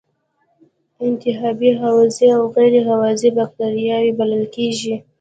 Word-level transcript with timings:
انتحابی 1.07 1.69
هوازی 1.81 2.27
او 2.37 2.43
غیر 2.55 2.73
هوازی 2.91 3.29
بکټریاوې 3.37 4.11
بلل 4.19 4.43
کیږي. 4.55 4.95